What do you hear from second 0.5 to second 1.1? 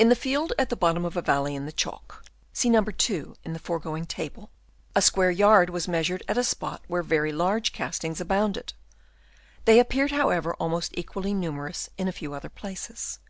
at the bottom